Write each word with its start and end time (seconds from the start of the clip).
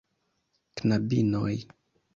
Knabinoj! 0.75 1.55